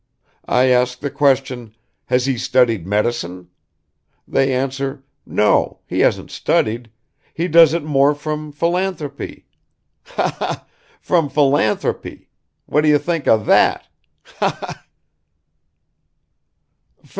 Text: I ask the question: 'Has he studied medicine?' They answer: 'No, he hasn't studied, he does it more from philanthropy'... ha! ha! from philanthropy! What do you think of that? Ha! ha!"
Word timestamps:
I 0.47 0.69
ask 0.69 0.97
the 0.97 1.11
question: 1.11 1.75
'Has 2.07 2.25
he 2.25 2.35
studied 2.35 2.87
medicine?' 2.87 3.49
They 4.27 4.51
answer: 4.51 5.03
'No, 5.27 5.81
he 5.85 5.99
hasn't 5.99 6.31
studied, 6.31 6.89
he 7.35 7.47
does 7.47 7.75
it 7.75 7.83
more 7.83 8.15
from 8.15 8.51
philanthropy'... 8.51 9.45
ha! 10.05 10.35
ha! 10.39 10.65
from 10.99 11.29
philanthropy! 11.29 12.29
What 12.65 12.81
do 12.81 12.87
you 12.87 12.97
think 12.97 13.27
of 13.27 13.45
that? 13.45 13.89
Ha! 14.39 14.49
ha!" 14.59 14.85